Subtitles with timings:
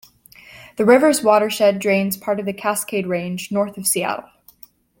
[0.77, 4.29] The river's watershed drains part of the Cascade Range north of Seattle.